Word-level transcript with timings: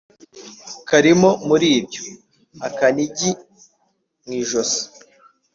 Karimo 0.87 1.29
muri 1.47 1.67
ibyo.-Akanigi 1.79 3.31
mu 4.23 4.31
ijosi. 4.41 4.81